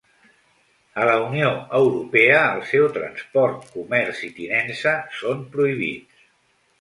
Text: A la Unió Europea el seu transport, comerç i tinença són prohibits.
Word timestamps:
A 1.01 1.03
la 1.07 1.17
Unió 1.25 1.49
Europea 1.79 2.39
el 2.53 2.63
seu 2.69 2.85
transport, 2.95 3.67
comerç 3.75 4.23
i 4.29 4.31
tinença 4.39 4.95
són 5.19 5.45
prohibits. 5.57 6.25